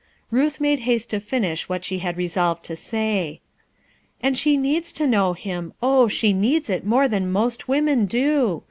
[0.31, 3.39] Ruth made haste to finish what she had re solved to say.
[4.19, 6.07] "And she needs to know Him; oh!
[6.07, 8.59] she needs it more than most women do.